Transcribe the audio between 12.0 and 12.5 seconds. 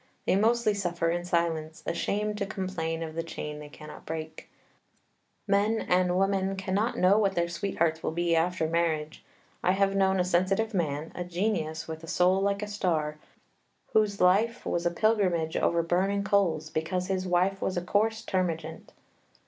a soul